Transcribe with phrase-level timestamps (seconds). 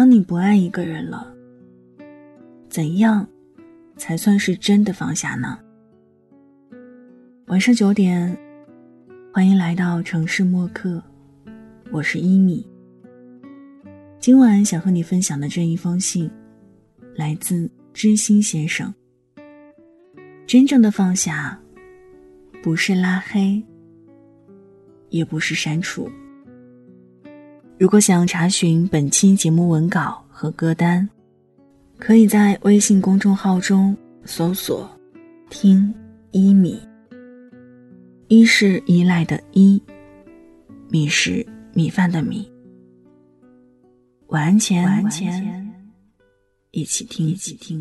[0.00, 1.30] 当你不爱一个人了，
[2.70, 3.28] 怎样
[3.98, 5.58] 才算是真的放下呢？
[7.48, 8.34] 晚上九点，
[9.30, 11.02] 欢迎来到城市默客，
[11.92, 12.66] 我是一米。
[14.18, 16.30] 今晚想和你分享的这一封信，
[17.14, 18.90] 来自知心先生。
[20.46, 21.60] 真正的放下，
[22.62, 23.62] 不是拉黑，
[25.10, 26.10] 也不是删除。
[27.80, 31.08] 如果想查询本期节目文稿和歌单，
[31.98, 34.86] 可以在微信公众号中搜索
[35.48, 35.90] “听
[36.30, 36.78] 一米”。
[38.28, 39.82] 一是依赖的依，
[40.90, 42.46] 米是米饭的米。
[44.26, 45.72] 晚安前，晚安前，
[46.72, 47.80] 一起听，一起听。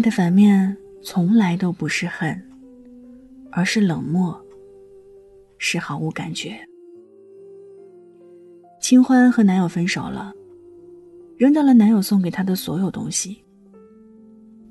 [0.00, 2.34] 爱的反面从来都不是恨，
[3.52, 4.34] 而是冷漠，
[5.58, 6.58] 是毫无感觉。
[8.80, 10.32] 清欢和男友分手了，
[11.36, 13.44] 扔掉了男友送给她的所有东西，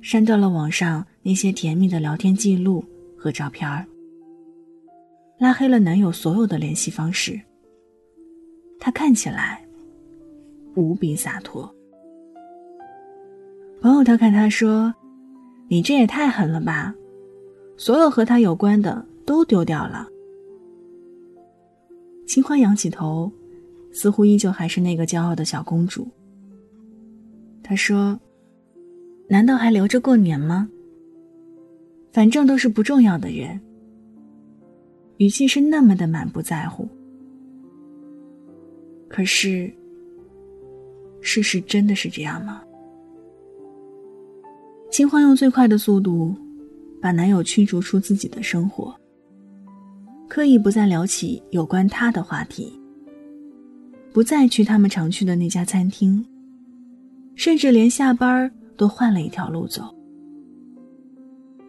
[0.02, 2.84] 删掉了网上那些甜蜜的聊天记录
[3.16, 3.86] 和照片儿，
[5.38, 7.40] 拉黑了男友所有的联系方式。
[8.80, 9.64] 她看起来
[10.74, 11.72] 无比洒脱。
[13.80, 14.92] 朋友调侃她说。
[15.70, 16.94] 你这也太狠了吧！
[17.78, 20.06] 所有和他有关的都丢掉了。
[22.28, 23.32] 清欢仰起头，
[23.92, 26.08] 似乎依旧还是那个骄傲的小公主。
[27.64, 28.20] 他说
[29.30, 30.68] ：“难道还留着过年吗？
[32.12, 33.62] 反正都是不重要的人。”
[35.18, 36.88] 语气是那么的满不在乎。
[39.08, 39.72] 可是，
[41.22, 42.64] 事实真的是这样吗？
[44.90, 46.36] 清欢用最快的速度，
[47.02, 48.96] 把男友驱逐出自己的生活。
[50.28, 52.72] 刻意不再聊起有关他的话题，
[54.12, 56.26] 不再去他们常去的那家餐厅，
[57.36, 59.84] 甚至连下班都换了一条路走。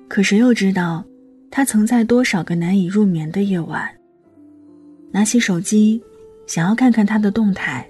[0.08, 1.04] 可谁又知道，
[1.50, 3.88] 他曾在多少个难以入眠的夜晚，
[5.10, 6.02] 拿起手机，
[6.46, 7.88] 想要看看他的动态，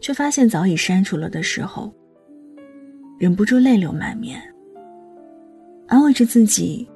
[0.00, 1.94] 却发现早已删除了的时候，
[3.18, 4.42] 忍不住泪流满面。
[5.92, 6.88] 安慰着自己，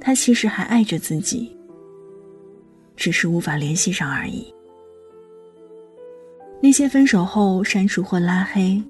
[0.00, 1.52] 他其实还爱着自己，
[2.94, 4.54] 只是无法联系上而已。
[6.62, 8.80] 那些分手后删除或拉黑，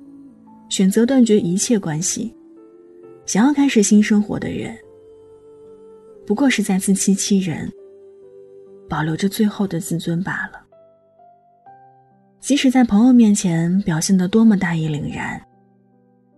[0.68, 2.36] 选择断绝一切关系，
[3.24, 4.76] 想要开始新生活的人，
[6.26, 7.72] 不过是在自欺欺人，
[8.91, 10.62] 保留着最后的自尊罢了。
[12.41, 15.42] 即使在朋友面前表现得多么大义凛然，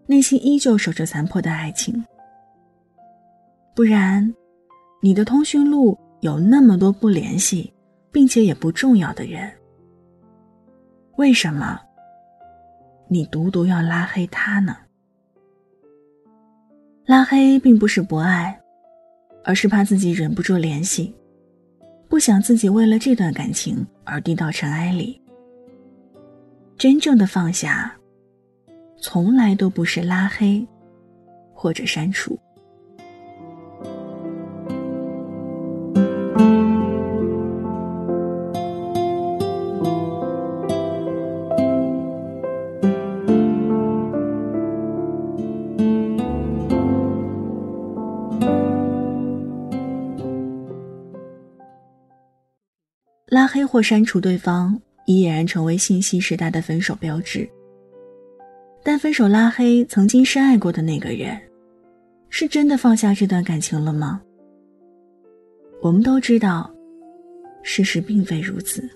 [0.07, 2.01] 内心依旧守着残破的爱情。
[3.77, 4.35] 不然，
[5.03, 7.71] 你的通讯录有那么多不联系，
[8.11, 9.53] 并且也不重要的人，
[11.17, 11.79] 为什么
[13.07, 14.75] 你独独要拉黑他呢？
[17.05, 18.59] 拉黑并不是不爱，
[19.45, 21.15] 而是怕自己忍不住联系，
[22.09, 25.21] 不想自己为了这段感情而低到尘埃里。
[26.79, 27.95] 真正的放下，
[29.03, 30.67] 从来都不是拉黑
[31.53, 32.39] 或者删除。
[53.37, 57.47] 拉黑或删除对方，已俨然成为信息时代的分手标志。
[58.83, 61.39] 但分手拉黑曾经深爱过的那个人，
[62.31, 64.23] 是真的放下这段感情了吗？
[65.83, 66.75] 我们都知道，
[67.63, 68.89] 事实并非如此。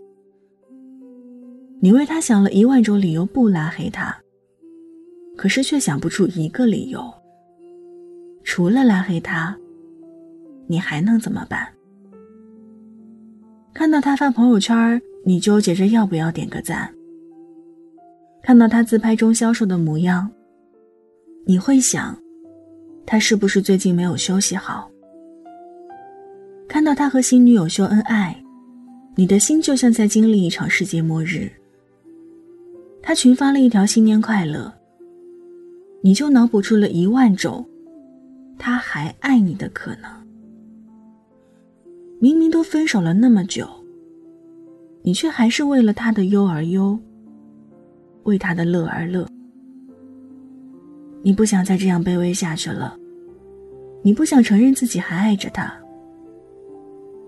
[1.79, 4.19] 你为他想了一万种理由不拉黑他，
[5.37, 7.13] 可是却想不出一个理由。
[8.43, 9.55] 除了拉黑他，
[10.67, 11.69] 你还能怎么办？
[13.73, 16.93] 看到他发朋友圈，你纠结着要不要点个赞。
[18.43, 20.31] 看到他自拍中消瘦的模样，
[21.47, 22.17] 你会想，
[23.07, 24.91] 他是不是最近没有休息好？
[26.69, 28.37] 看到他和新女友秀恩爱，
[29.15, 31.51] 你的心就像在经历一场世界末日。
[33.03, 34.73] 他群发了一条新年快乐，
[36.03, 37.67] 你就脑补出了一万种
[38.59, 40.20] 他还爱你的可能。
[42.23, 43.67] 明明都分手了那么久，
[45.01, 46.99] 你却还是为了他的忧而忧，
[48.25, 49.27] 为他的乐而乐。
[51.23, 52.95] 你不想再这样卑微下去了，
[54.03, 55.75] 你不想承认自己还爱着他，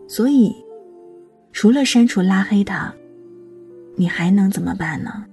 [0.07, 0.55] 所以，
[1.53, 2.95] 除了删除拉黑他，
[3.97, 5.25] 你还能怎么办呢？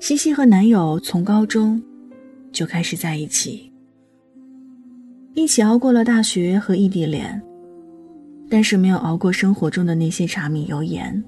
[0.00, 1.82] 西西和男友从高中
[2.52, 3.67] 就开始在一起，
[5.38, 7.40] 一起熬过了大学和异地恋，
[8.50, 11.22] 但是没有熬过生活中的那些柴米油盐。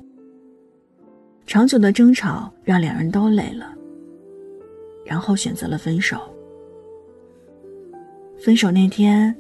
[1.47, 3.73] 长久的争吵让两人都累了，
[5.05, 6.19] 然后选择了分手。
[8.37, 9.33] 分手那天，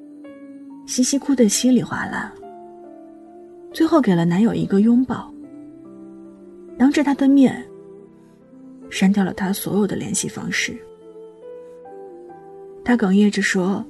[0.86, 2.32] 西西哭得稀里哗啦，
[3.72, 5.34] 最后给了男友一个拥抱，
[6.78, 7.60] 当着他的面。
[8.88, 10.76] 删掉了他所有的联系方式。
[12.84, 13.84] 他哽咽着说：“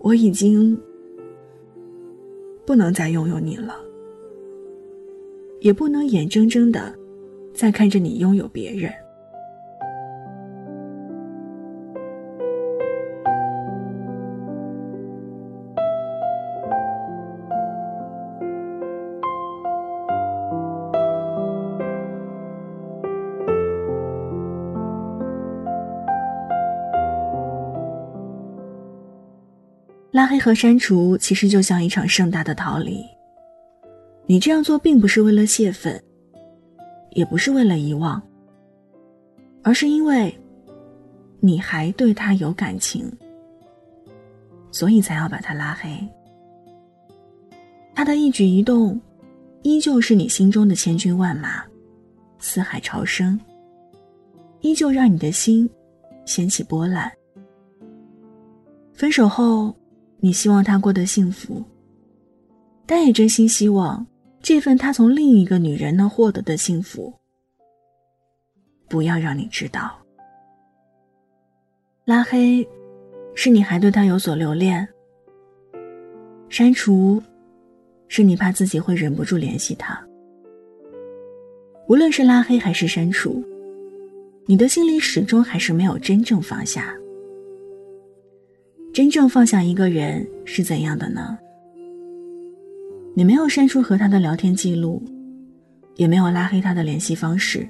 [0.00, 0.76] 我已经
[2.64, 3.76] 不能再拥有你了，
[5.60, 6.94] 也不能眼睁睁的
[7.52, 8.90] 再看着你拥有别人。”
[30.30, 33.04] 黑和删除其实就像一场盛大的逃离。
[34.26, 36.00] 你这样做并不是为了泄愤，
[37.10, 38.22] 也不是为了遗忘，
[39.64, 40.32] 而是因为
[41.40, 43.10] 你还对他有感情，
[44.70, 45.90] 所以才要把他拉黑。
[47.92, 49.00] 他的一举一动，
[49.62, 51.64] 依旧是你心中的千军万马，
[52.38, 53.36] 四海潮生，
[54.60, 55.68] 依旧让你的心
[56.24, 57.10] 掀起波澜。
[58.94, 59.74] 分手后。
[60.22, 61.64] 你希望他过得幸福，
[62.86, 64.06] 但也真心希望
[64.42, 67.12] 这份他从另一个女人那获得的幸福，
[68.86, 69.98] 不要让你知道。
[72.04, 72.66] 拉黑，
[73.34, 74.86] 是你还对他有所留恋；
[76.50, 77.22] 删除，
[78.08, 79.98] 是你怕自己会忍不住联系他。
[81.88, 83.42] 无论是拉黑还是删除，
[84.44, 86.94] 你的心里始终还是没有真正放下。
[88.92, 91.38] 真正放下一个人是怎样的呢？
[93.14, 95.00] 你没有删除和他的聊天记录，
[95.94, 97.68] 也没有拉黑他的联系方式，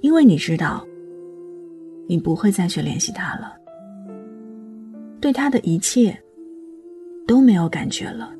[0.00, 0.82] 因为你知道，
[2.06, 3.54] 你不会再去联系他了，
[5.20, 6.18] 对他的一切
[7.26, 8.32] 都没有感觉了，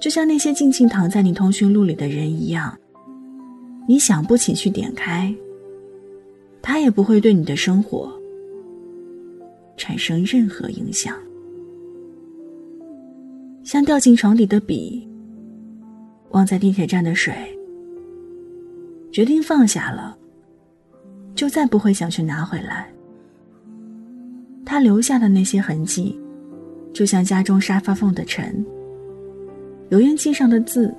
[0.00, 2.74] 就像那些静静躺在你通讯录里的人一样，
[3.86, 5.34] 你想不起去点开，
[6.62, 8.17] 他也不会对你的生活。
[9.78, 11.14] 产生任何影响，
[13.64, 15.08] 像掉进床底的笔，
[16.32, 17.32] 忘在地铁站的水。
[19.10, 20.18] 决定放下了，
[21.34, 22.92] 就再不会想去拿回来。
[24.66, 26.20] 他留下的那些痕迹，
[26.92, 28.62] 就像家中沙发缝的尘，
[29.88, 30.94] 油烟机上的字，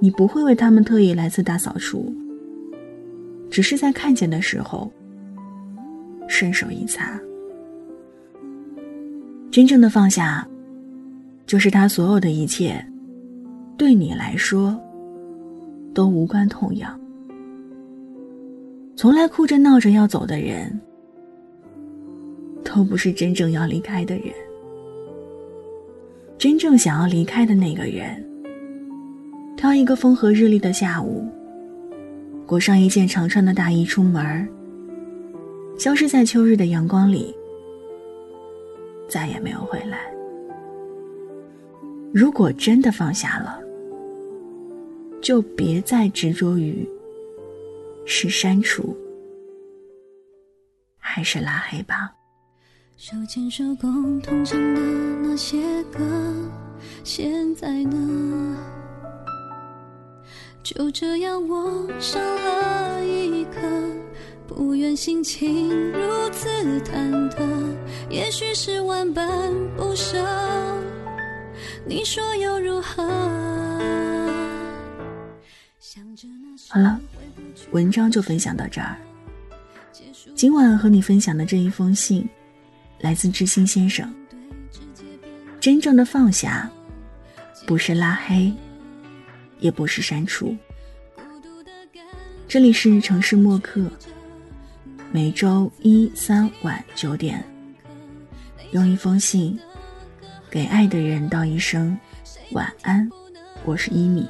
[0.00, 2.12] 你不会为他们特意来次大扫除，
[3.48, 4.90] 只是在看见的时候，
[6.26, 7.20] 顺手一擦。
[9.54, 10.44] 真正的放下，
[11.46, 12.84] 就是他所有的一切，
[13.78, 14.76] 对你来说
[15.94, 16.98] 都无关痛痒。
[18.96, 20.76] 从来哭着闹着要走的人，
[22.64, 24.24] 都不是真正要离开的人。
[26.36, 28.26] 真正想要离开的那个人，
[29.56, 31.24] 挑一个风和日丽的下午，
[32.44, 34.48] 裹上一件长穿的大衣出门，
[35.78, 37.32] 消失在秋日的阳光里。
[39.08, 40.12] 再也没有回来。
[42.12, 43.60] 如果真的放下了，
[45.20, 46.88] 就别再执着于
[48.04, 48.96] 是删除
[50.98, 52.12] 还是拉黑吧。
[52.96, 54.80] 手牵手共同唱的
[55.22, 55.98] 那些歌，
[57.02, 58.56] 现在呢？
[60.62, 63.60] 就这样我少了一颗。
[64.46, 66.48] 不愿心情如此
[66.80, 67.46] 忐忑，
[68.10, 70.22] 也许是万般不舍。
[71.86, 73.02] 你说又如何？
[76.68, 77.00] 好了，
[77.70, 78.96] 文章就分享到这儿。
[80.34, 82.28] 今晚和你分享的这一封信，
[83.00, 84.12] 来自知心先生。
[85.58, 86.70] 真正的放下，
[87.66, 88.52] 不是拉黑，
[89.58, 90.54] 也不是删除。
[92.46, 93.90] 这里是城市默客。
[95.14, 97.40] 每周一、三晚九点，
[98.72, 99.56] 用一封信
[100.50, 101.96] 给爱的人道一声
[102.50, 103.08] 晚安。
[103.64, 104.28] 我是一米。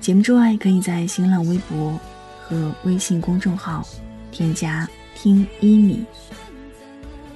[0.00, 1.98] 节目之外，可以在新浪微博
[2.42, 3.82] 和微信公众号
[4.30, 4.86] 添加
[5.16, 6.04] “听一米”，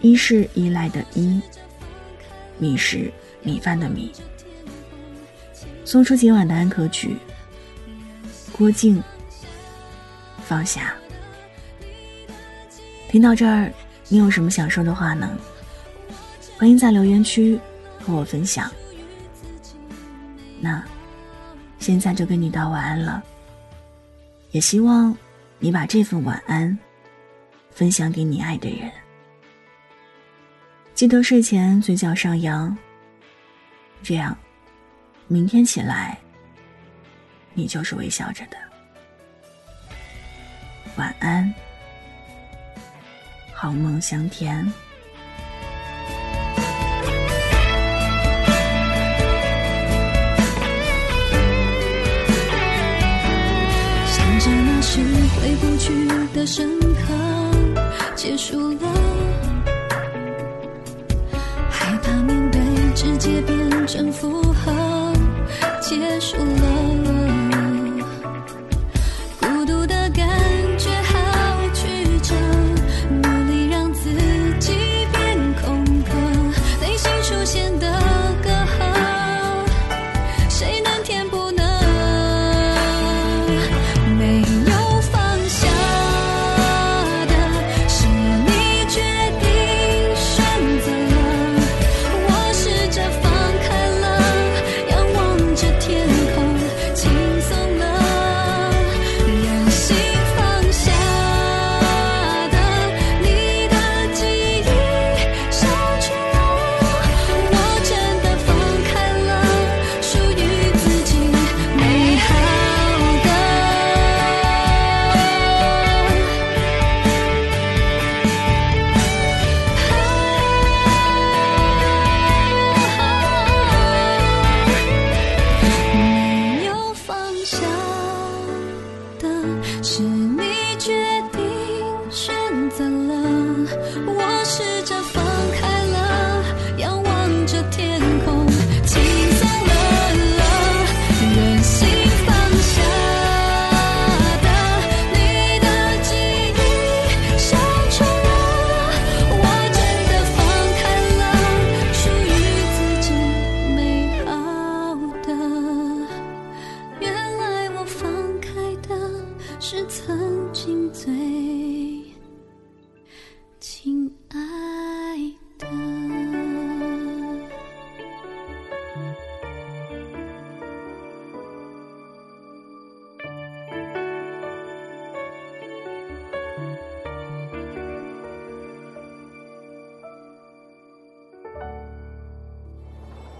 [0.02, 1.40] 一是依赖的依，
[2.58, 3.10] 米是
[3.42, 4.12] 米饭的米。
[5.86, 7.16] 送出今晚的安可曲，
[8.52, 9.02] 郭靖
[10.44, 10.94] 放下。
[13.08, 13.72] 听到这儿，
[14.08, 15.38] 你有什么想说的话呢？
[16.58, 17.58] 欢迎在留言区
[18.00, 18.70] 和我分享。
[20.60, 20.82] 那。
[21.78, 23.22] 现在就跟你道晚安了，
[24.50, 25.16] 也希望
[25.60, 26.76] 你把这份晚安
[27.70, 28.90] 分享给你爱的人。
[30.92, 32.76] 记得睡前嘴角上扬，
[34.02, 34.36] 这样
[35.28, 36.18] 明天起来
[37.54, 38.56] 你就是微笑着的。
[40.96, 41.54] 晚安，
[43.58, 44.70] 好梦香甜。
[54.06, 55.00] 想着那是
[55.40, 57.14] 回不去的深刻，
[58.14, 58.78] 结束了。
[61.70, 62.60] 害怕面对，
[62.94, 65.12] 直接变成负荷，
[65.80, 66.75] 结束了。